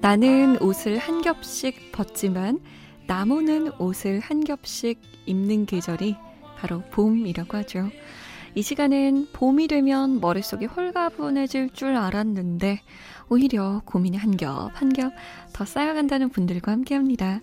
[0.00, 2.60] 나는 옷을 한 겹씩 벗지만
[3.06, 6.16] 나무는 옷을 한 겹씩 입는 계절이
[6.56, 7.88] 바로 봄이라고 하죠.
[8.54, 12.80] 이 시간은 봄이 되면 머릿속이 홀가분해질 줄 알았는데
[13.28, 15.12] 오히려 고민이 한 겹 한 겹
[15.52, 17.40] 더 쌓여간다는 분들과 함께합니다.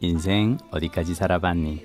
[0.00, 1.84] 인생 어디까지 살아봤니?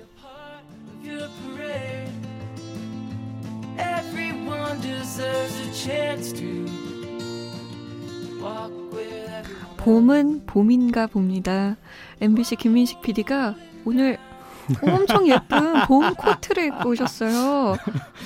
[9.84, 11.76] 봄은 봄인가 봅니다.
[12.20, 13.54] MBC 김민식 PD가
[13.84, 14.16] 오늘
[14.80, 17.76] 엄청 예쁜 봄 코트를 입고 오셨어요.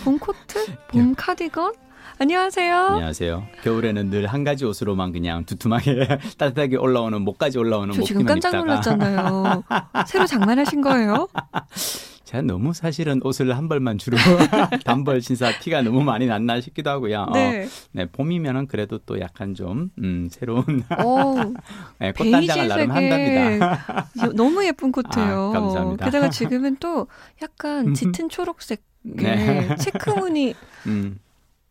[0.05, 0.67] 봄 코트?
[0.89, 1.73] 봄 카디건?
[2.19, 2.77] 안녕하세요.
[2.77, 3.43] 안녕하세요.
[3.63, 6.07] 겨울에는 늘 한 가지 옷으로만 그냥 두툼하게
[6.37, 9.63] 따뜻하게 올라오는 목까지 올라오는 저 지금 깜짝 놀랐잖아요.
[10.07, 11.29] 새로 장만하신 거예요?
[12.27, 14.17] 제가 너무 사실은 옷을 한 벌만 주로
[14.85, 17.27] 단벌 신사 티가 너무 많이 났나 싶기도 하고요.
[17.33, 17.65] 네.
[17.65, 21.55] 어, 네 봄이면은 그래도 또 약간 좀 음, 새로운 오,
[22.01, 24.11] 네, 꽃단장을 나름 한답니다.
[24.35, 25.51] 너무 예쁜 코트예요.
[25.51, 26.05] 아, 감사합니다.
[26.05, 27.07] 게다가 지금은 또
[27.43, 29.77] 약간 짙은 초록색 네.
[29.77, 30.55] 체크무늬
[30.89, 31.19] 음.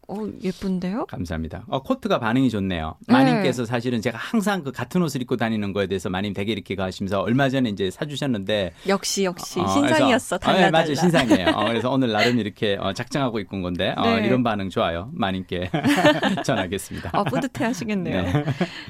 [0.08, 1.06] 어, 예쁜데요?
[1.08, 1.66] 감사합니다.
[1.68, 2.96] 어, 코트가 반응이 좋네요.
[3.08, 3.14] 네.
[3.14, 7.22] 마님께서 사실은 제가 항상 그 같은 옷을 입고 다니는 거에 대해서 마님 되게 이렇게 가시면서
[7.22, 10.38] 얼마 전에 이제 사주셨는데 역시 역시 어, 신상이었어.
[10.38, 10.96] 달라, 어, 네, 맞아요.
[10.96, 11.50] 신상이에요.
[11.56, 14.26] 어, 그래서 오늘 나름 이렇게 어, 작정하고 입고 온 건데 어, 네.
[14.28, 15.10] 이런 반응 좋아요.
[15.14, 15.72] 마님께
[16.46, 17.12] 전하겠습니다.
[17.14, 18.22] 어, 뿌듯해 하시겠네요.
[18.22, 18.46] 네.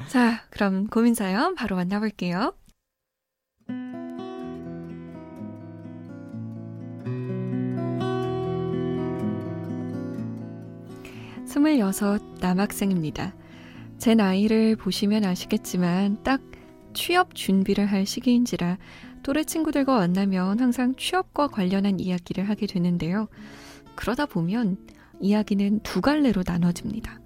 [0.07, 2.53] 자, 그럼 고민 사연 바로 만나볼게요.
[11.73, 13.33] 26 남학생입니다.
[13.97, 16.41] 제 나이를 보시면 아시겠지만 딱
[16.94, 18.77] 취업 준비를 할 시기인지라
[19.23, 23.27] 또래 친구들과 만나면 항상 취업과 관련한 이야기를 하게 되는데요.
[23.95, 24.77] 그러다 보면
[25.19, 27.19] 이야기는 두 갈래로 나눠집니다.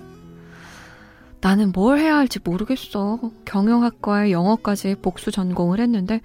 [1.41, 3.19] 나는 뭘 해야 할지 모르겠어.
[3.45, 6.21] 경영학과에 영어까지 복수 전공을 했는데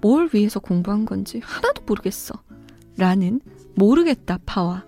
[0.00, 2.34] 뭘 위해서 공부한 건지 하나도 모르겠어.
[2.96, 3.40] 라는
[3.76, 4.87] 모르겠다 파와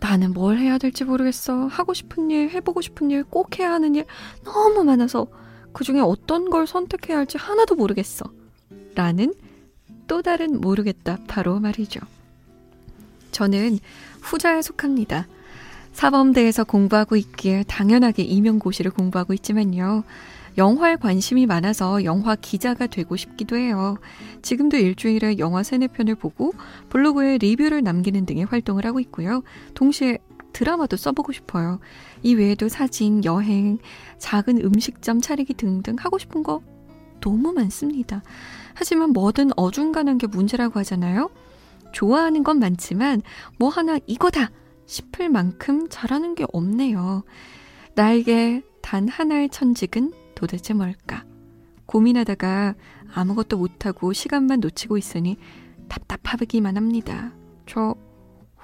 [0.00, 1.66] 나는 뭘 해야 될지 모르겠어.
[1.66, 4.04] 하고 싶은 일, 해보고 싶은 일, 꼭 해야 하는 일
[4.44, 5.26] 너무 많아서
[5.72, 8.24] 그 중에 어떤 걸 선택해야 할지 하나도 모르겠어.
[8.94, 9.34] 라는
[10.06, 12.00] 또 다른 모르겠다 바로 말이죠.
[13.32, 13.78] 저는
[14.22, 15.26] 후자에 속합니다.
[15.92, 20.04] 사범대에서 공부하고 있기에 당연하게 임용고시를 공부하고 있지만요.
[20.58, 23.96] 영화에 관심이 많아서 영화 기자가 되고 싶기도 해요.
[24.42, 26.52] 지금도 일주일에 영화 세네 편을 보고
[26.90, 29.42] 블로그에 리뷰를 남기는 등의 활동을 하고 있고요.
[29.74, 30.18] 동시에
[30.52, 31.78] 드라마도 써보고 싶어요.
[32.24, 33.78] 이 외에도 사진, 여행,
[34.18, 36.60] 작은 음식점 차리기 등등 하고 싶은 거
[37.20, 38.22] 너무 많습니다.
[38.74, 41.30] 하지만 뭐든 어중간한 게 문제라고 하잖아요.
[41.92, 43.22] 좋아하는 건 많지만
[43.58, 44.50] 뭐 하나 이거다
[44.86, 47.22] 싶을 만큼 잘하는 게 없네요.
[47.94, 51.24] 나에게 단 하나의 천직은 도대체 뭘까?
[51.86, 52.74] 고민하다가
[53.12, 55.36] 아무것도 못하고 시간만 놓치고 있으니
[55.88, 57.32] 답답하기만 합니다.
[57.66, 57.94] 저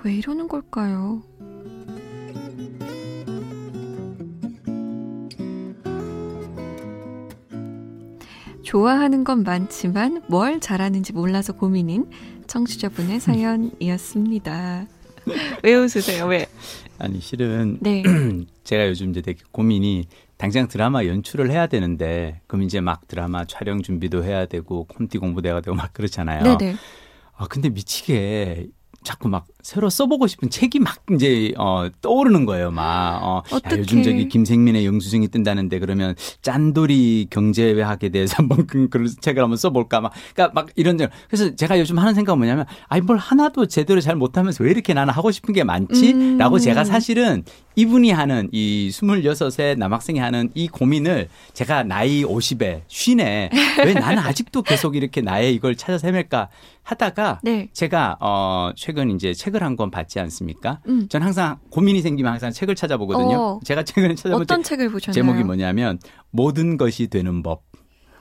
[0.04, 1.22] 왜 이러는 걸까요?
[8.62, 12.10] 좋아하는 건 많지만 뭘 잘하는지 몰라서 고민인
[12.46, 14.86] 청취자분의 사연이었습니다.
[15.62, 16.26] 왜 웃으세요?
[16.26, 16.46] 왜?
[16.98, 18.02] 아니 실은 네.
[18.64, 23.82] 제가 요즘 이제 되게 고민이 당장 드라마 연출을 해야 되는데 그럼 이제 막 드라마 촬영
[23.82, 26.42] 준비도 해야 되고 콘티 공부도 해야 되고 막 그렇잖아요.
[26.42, 26.76] 네네.
[27.36, 28.68] 아 근데 미치게
[29.04, 32.70] 자꾸 막 새로 써보고 싶은 책이 막 이제 어 떠오르는 거예요.
[32.70, 39.14] 막 어, 야, 요즘 저기 김생민의 영수증이 뜬다는데 그러면 짠돌이 경제학에 대해서 한번 그, 그
[39.20, 40.98] 책을 한번 써볼까 막 그러니까 막 이런
[41.28, 45.12] 그래서 제가 요즘 하는 생각은 뭐냐면 아이 뭘 하나도 제대로 잘 못하면서 왜 이렇게 나는
[45.12, 46.59] 하고 싶은 게 많지?라고 음.
[46.59, 47.44] 제가 사실은
[47.76, 53.50] 이분이 하는 이 26세 남학생이 하는 이 고민을 제가 나이 50에 쉰에
[53.84, 56.48] 왜 나는 아직도 계속 이렇게 나의 이걸 찾아서 헤맬까
[56.84, 57.69] 하다가 네.
[57.72, 60.81] 제가 어 최근 이제 책을 한 권 받지 않습니까?
[60.88, 61.08] 음.
[61.08, 63.37] 전 항상 고민이 생기면 항상 책을 찾아보거든요.
[63.37, 63.61] 어.
[63.64, 65.12] 제가 최근에 찾아본 어떤 책을 보셨나요?
[65.14, 65.99] 제목이 뭐냐면
[66.31, 67.62] 모든 것이 되는 법.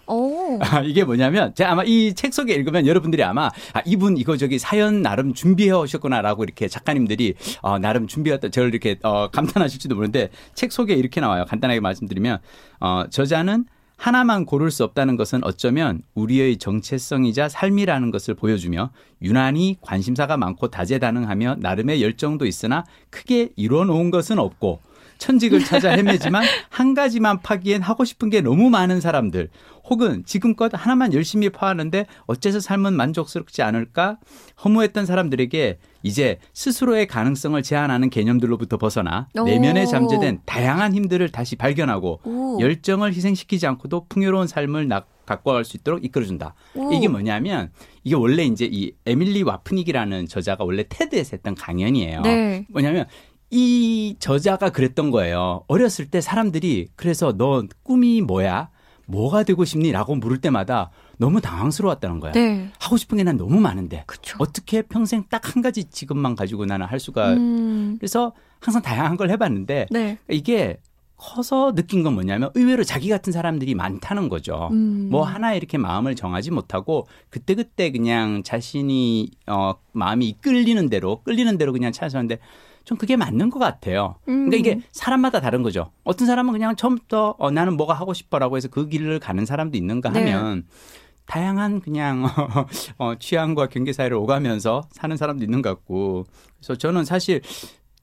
[0.60, 4.60] 아, 이게 뭐냐면 제가 아마 이 책 속에 읽으면 여러분들이 아마 아, 이분 이거 저기
[4.60, 10.72] 사연 나름 준비해 오셨구나라고 이렇게 작가님들이 어, 나름 준비했다 저를 이렇게 어, 감탄하실지도 모르는데 책
[10.72, 11.46] 속에 이렇게 나와요.
[11.48, 12.40] 간단하게 말씀드리면
[12.82, 13.66] 어, 저자는
[14.04, 18.92] 하나만 고를 수 없다는 것은 어쩌면 우리의 정체성이자 삶이라는 것을 보여주며
[19.22, 24.82] 유난히 관심사가 많고 다재다능하며 나름의 열정도 있으나 크게 이뤄 놓은 것은 없고
[25.24, 29.50] 천직을 찾아 헤매지만 한 가지만 파기엔 하고 싶은 게 너무 많은 사람들
[29.86, 34.18] 혹은 지금껏 하나만 열심히 파하는데 어째서 삶은 만족스럽지 않을까
[34.64, 42.58] 허무했던 사람들에게 이제 스스로의 가능성을 제한하는 개념들로부터 벗어나 내면에 잠재된 다양한 힘들을 다시 발견하고 오.
[42.60, 46.54] 열정을 희생시키지 않고도 풍요로운 삶을 나, 갖고 갈 수 있도록 이끌어준다.
[46.76, 46.92] 오.
[46.92, 47.72] 이게 뭐냐면
[48.04, 52.22] 이게 원래 이제 이 에밀리 와프닉이라는 저자가 원래 테드에서 했던 강연이에요.
[52.22, 52.66] 네.
[52.70, 53.06] 뭐냐면
[53.54, 55.64] 이 저자가 그랬던 거예요.
[55.68, 58.70] 어렸을 때 사람들이 그래서 너 꿈이 뭐야?
[59.06, 59.92] 뭐가 되고 싶니?
[59.92, 62.32] 라고 물을 때마다 너무 당황스러웠다는 거야.
[62.32, 62.70] 네.
[62.80, 64.04] 하고 싶은 게 난 너무 많은데.
[64.08, 64.38] 그쵸.
[64.40, 67.34] 어떻게 평생 딱 한 가지 직업만 가지고 나는 할 수가.
[67.34, 67.98] 음.
[68.00, 70.18] 그래서 항상 다양한 걸 해봤는데 네.
[70.30, 70.80] 이게
[71.18, 74.70] 커서 느낀 건 뭐냐면 의외로 자기 같은 사람들이 많다는 거죠.
[74.72, 75.10] 음.
[75.12, 81.72] 뭐 하나 이렇게 마음을 정하지 못하고 그때그때 그냥 자신이 어 마음이 이끌리는 대로 끌리는 대로
[81.72, 82.40] 그냥 찾아서는데
[82.84, 84.16] 좀 그게 맞는 것 같아요.
[84.28, 84.50] 음.
[84.50, 85.92] 그러니까 이게 사람마다 다른 거죠.
[86.04, 90.10] 어떤 사람은 그냥 처음부터 어, 나는 뭐가 하고 싶어라고 해서 그 길을 가는 사람도 있는가
[90.12, 90.32] 네.
[90.32, 90.74] 하면 네.
[91.26, 92.26] 다양한 그냥
[92.98, 96.26] 어, 취향과 경계 사이를 오가면서 사는 사람도 있는 것 같고
[96.58, 97.42] 그래서 저는 사실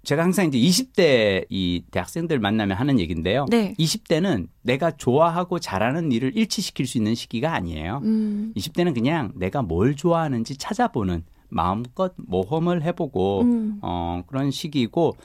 [0.03, 3.45] 제가 항상 이제 20대 이 대학생들 만나면 하는 얘기인데요.
[3.51, 3.75] 네.
[3.79, 8.01] 20대는 내가 좋아하고 잘하는 일을 일치시킬 수 있는 시기가 아니에요.
[8.05, 8.53] 음.
[8.57, 13.79] 20대는 그냥 내가 뭘 좋아하는지 찾아보는 마음껏 모험을 해보고 음.
[13.83, 15.17] 어 그런 시기고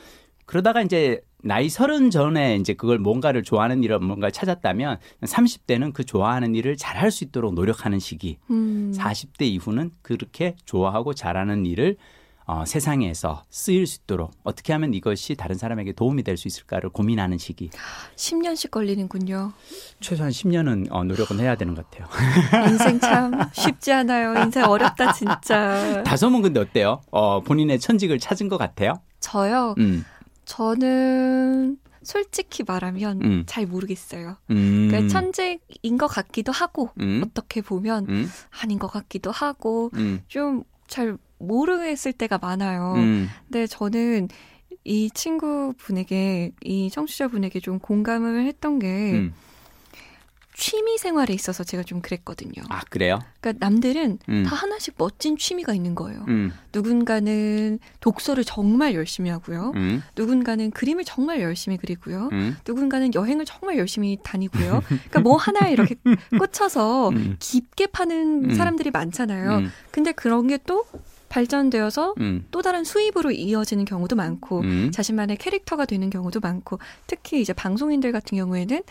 [0.46, 6.56] 그러다가 이제 나이 서른 전에 이제 그걸 뭔가를 좋아하는 일을 뭔가 찾았다면 30대는 그 좋아하는
[6.56, 8.40] 일을 잘할 수 있도록 노력하는 시기.
[8.50, 8.92] 음.
[8.96, 11.98] 40대 이후는 그렇게 좋아하고 잘하는 일을
[12.48, 17.38] 어, 세상에서 쓰일 수 있도록 어떻게 하면 이것이 다른 사람에게 도움이 될 수 있을까를 고민하는
[17.38, 17.70] 시기.
[18.18, 19.54] 10년씩 걸리는군요.
[20.02, 22.08] 최소한 10년은 어, 노력은 해야 되는 것 같아요.
[22.70, 24.36] 인생 참 쉽지 않아요.
[24.44, 26.04] 인생 어렵다 진짜.
[26.04, 27.02] 다솜은 근데 어때요?
[27.12, 29.02] 어, 본인의 천직을 찾은 것 같아요?
[29.22, 29.76] 저요?
[29.80, 30.04] 음.
[30.44, 33.44] 저는 솔직히 말하면 음.
[33.48, 34.38] 잘 모르겠어요.
[34.52, 34.88] 음.
[34.90, 37.24] 그러니까 천직인 것 같기도 하고 음.
[37.26, 38.32] 어떻게 보면 음.
[38.62, 40.22] 아닌 것 같기도 하고 음.
[40.28, 42.94] 좀 잘 모르겠을 때가 많아요.
[42.98, 43.28] 음.
[43.48, 44.30] 근데 저는
[44.84, 49.34] 이 친구분에게 이 청취자분에게 좀 공감을 했던 게 음.
[50.58, 52.64] 취미 생활에 있어서 제가 좀 그랬거든요.
[52.70, 53.20] 아, 그래요?
[53.42, 54.44] 그러니까 남들은 음.
[54.48, 56.24] 다 하나씩 멋진 취미가 있는 거예요.
[56.30, 56.54] 음.
[56.74, 59.74] 누군가는 독서를 정말 열심히 하고요.
[59.76, 60.02] 음.
[60.16, 62.30] 누군가는 그림을 정말 열심히 그리고요.
[62.32, 62.56] 음.
[62.66, 64.82] 누군가는 여행을 정말 열심히 다니고요.
[64.88, 65.96] 그러니까 뭐 하나에 이렇게
[66.40, 67.36] 꽂혀서 음.
[67.40, 68.56] 깊게 파는 음.
[68.56, 69.64] 사람들이 많잖아요.
[69.92, 70.86] 근데 그런 게또
[71.28, 72.46] 발전되어서 음.
[72.52, 74.92] 또 다른 수입으로 이어지는 경우도 많고 음.
[74.94, 78.82] 자신만의 캐릭터가 되는 경우도 많고 특히 이제 방송인들 같은 경우에는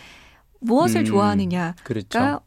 [0.64, 1.04] 무엇을 음.
[1.04, 2.40] 좋아하느냐가 그렇죠.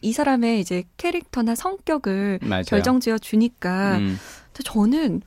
[0.00, 2.62] 이 사람의 이제 캐릭터나 성격을 맞아요.
[2.64, 4.16] 결정지어 주니까 음.
[4.64, 5.22] 저는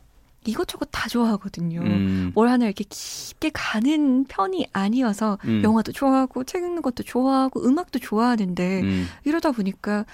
[0.46, 1.82] 이것저것 다 좋아하거든요.
[1.82, 2.32] 음.
[2.34, 5.62] 뭘 하나 이렇게 깊게 가는 편이 아니어서 음.
[5.64, 9.08] 영화도 좋아하고 책 읽는 것도 좋아하고 음악도 좋아하는데 음.
[9.24, 10.06] 이러다 보니까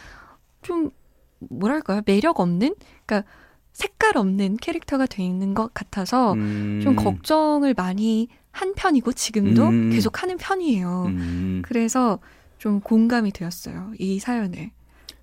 [0.61, 0.89] 좀
[1.39, 2.75] 뭐랄까요 매력 없는
[3.05, 3.29] 그러니까
[3.71, 6.81] 색깔 없는 캐릭터가 돼 있는 것 같아서 음.
[6.83, 8.27] 좀 걱정을 많이
[8.57, 9.89] 한 편이고 지금도 음.
[9.91, 11.05] 계속 하는 편이에요.
[11.09, 11.61] 음.
[11.63, 12.17] 그래서
[12.57, 13.91] 좀 공감이 되었어요.
[13.99, 14.71] 이 사연에.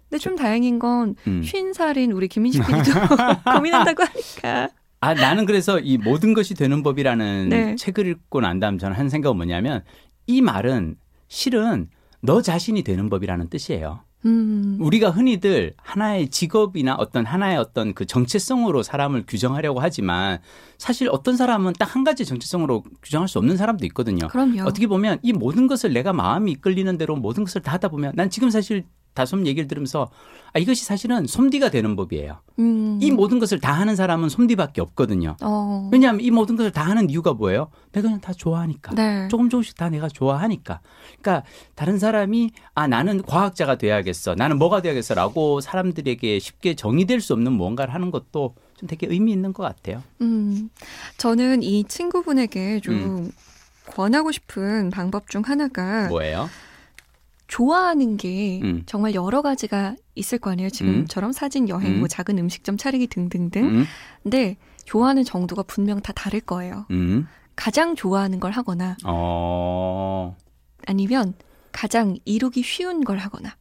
[0.09, 1.43] 근데 좀 다행인 건 음.
[1.43, 2.93] 쉰 살인 우리 김민식 PD도
[3.57, 4.69] 고민한다고 하니까.
[5.01, 7.75] 아, 나는 그래서 이 모든 것이 되는 법이라는 네.
[7.75, 9.83] 책을 읽고 난 다음 저는 한 생각은 뭐냐면
[10.29, 10.97] 이 말은
[11.27, 11.89] 실은
[12.21, 14.01] 너 자신이 되는 법이라는 뜻이에요.
[14.25, 14.79] 음.
[14.81, 20.39] 우리가 흔히들 하나의 직업이나 어떤 하나의 어떤 그 정체성으로 사람을 규정하려고 하지만
[20.79, 24.27] 사실 어떤 사람은 딱 한 가지 정체성으로 규정할 수 없는 사람도 있거든요.
[24.29, 24.63] 그럼요.
[24.63, 28.31] 어떻게 보면 이 모든 것을 내가 마음이 이끌리는 대로 모든 것을 다 하다 보면 난
[28.31, 30.11] 지금 사실 다솜 얘기를 들으면서
[30.53, 32.39] 아, 이것이 사실은 솜디가 되는 법이에요.
[32.61, 32.99] 음.
[33.03, 35.37] 이 모든 것을 다 하는 사람은 솜디밖에 없거든요.
[35.43, 35.89] 어.
[35.93, 37.71] 왜냐하면 이 모든 것을 다 하는 이유가 뭐예요?
[37.91, 38.95] 내가 그냥 다 좋아하니까.
[38.95, 39.27] 네.
[39.29, 40.81] 조금 조금씩 다 내가 좋아하니까.
[41.21, 41.45] 그러니까
[41.75, 44.37] 다른 사람이 아 나는 과학자가 돼야겠어.
[44.37, 49.53] 나는 뭐가 돼야겠어라고 사람들에게 쉽게 정의될 수 없는 무언가를 하는 것도 좀 되게 의미 있는
[49.53, 50.05] 것 같아요.
[50.21, 50.71] 음.
[51.17, 53.33] 저는 이 친구분에게 좀 음.
[53.87, 56.49] 권하고 싶은 방법 중 하나가 뭐예요?
[57.55, 58.83] 좋아하는 게 음.
[58.85, 60.71] 정말 여러 가지가 있을 거 아니에요.
[60.71, 61.33] 지금처럼 음.
[61.33, 62.09] 사진, 여행, 뭐 음.
[62.09, 63.65] 작은 음식점 차리기 등등등.
[63.65, 63.85] 음.
[64.25, 66.85] 근데 좋아하는 정도가 분명 다 다를 거예요.
[66.91, 67.29] 음.
[67.55, 70.37] 가장 좋아하는 걸 하거나 어...
[70.89, 71.35] 아니면
[71.71, 73.55] 가장 이루기 쉬운 걸 하거나.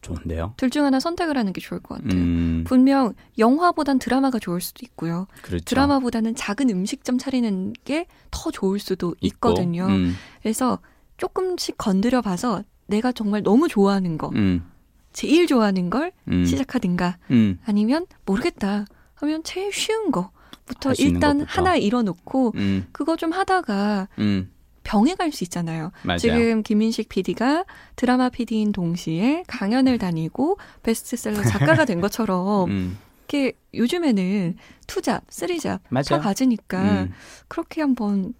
[0.00, 0.54] 좋은데요.
[0.56, 2.18] 둘 중 하나 선택을 하는 게 좋을 것 같아요.
[2.18, 2.64] 음.
[2.66, 5.26] 분명 영화보단 드라마가 좋을 수도 있고요.
[5.42, 5.62] 그렇죠.
[5.66, 9.84] 드라마보다는 작은 음식점 차리는 게 더 좋을 수도 있거든요.
[9.88, 10.14] 음.
[10.40, 10.78] 그래서
[11.18, 14.64] 조금씩 건드려 봐서 내가 정말 너무 좋아하는 거, 음.
[15.12, 16.44] 제일 좋아하는 걸 음.
[16.44, 17.58] 시작하든가, 음.
[17.64, 22.86] 아니면 모르겠다 하면 제일 쉬운 거부터 일단 하나 이뤄놓고 음.
[22.92, 24.50] 그거 좀 하다가 음.
[24.84, 25.90] 병행할 수 있잖아요.
[26.04, 26.18] 맞아요.
[26.18, 27.64] 지금 김민식 PD가
[27.96, 32.98] 드라마 PD인 동시에 강연을 다니고 베스트셀러 작가가 된 것처럼 음.
[33.28, 37.12] 이렇게 요즘에는 투잡, 쓰리잡 다 가지니까 음.
[37.48, 38.34] 그렇게 한번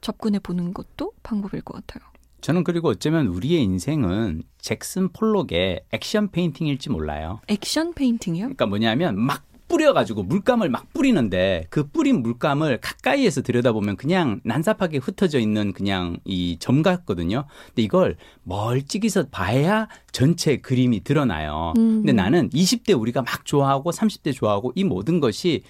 [0.00, 2.08] 접근해 보는 것도 방법일 것 같아요.
[2.40, 7.40] 저는 그리고 어쩌면 우리의 인생은 잭슨 폴록의 액션 페인팅일지 몰라요.
[7.48, 8.44] 액션 페인팅이요?
[8.44, 15.40] 그러니까 뭐냐면 막 뿌려가지고 물감을 막 뿌리는데 그 뿌린 물감을 가까이에서 들여다보면 그냥 난삽하게 흩어져
[15.40, 17.46] 있는 그냥 이 점 같거든요.
[17.68, 21.72] 근데 이걸 멀찍이서 봐야 전체 그림이 드러나요.
[21.76, 21.96] 음.
[21.98, 25.62] 근데 나는 20대 우리가 막 좋아하고 30대 좋아하고 이 모든 것이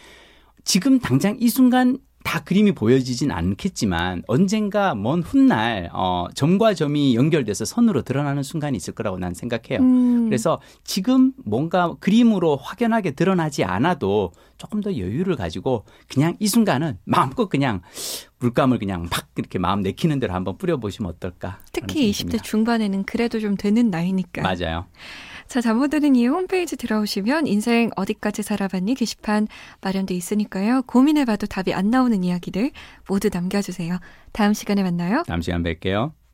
[0.65, 1.97] 지금 당장 이 순간
[2.27, 8.95] 다 그림이 보여지진 않겠지만 언젠가 먼 훗날 어, 점과 점이 연결돼서 선으로 드러나는 순간이 있을
[8.95, 9.79] 거라고 난 생각해요.
[9.81, 10.25] 음.
[10.25, 17.49] 그래서 지금 뭔가 그림으로 확연하게 드러나지 않아도 조금 더 여유를 가지고 그냥 이 순간은 마음껏
[17.49, 17.81] 그냥
[18.41, 21.61] 물감을 그냥 막 이렇게 마음 내키는 대로 한번 뿌려보시면 어떨까.
[21.71, 24.43] 특히 20대 중반에는 그래도 좀 되는 나이니까.
[24.43, 24.87] 맞아요.
[25.49, 29.47] 자, 잠못 드는 이유 홈페이지 들어오시면 인생 어디까지 살아봤니 게시판
[29.81, 30.83] 마련돼 있으니까요.
[30.83, 32.73] 고민해봐도 답이 안 나오는 이야기들
[33.09, 33.99] 모두 남겨주세요.
[34.33, 35.23] 다음 시간에 만나요.
[35.27, 36.13] 다음 시간 뵐게요.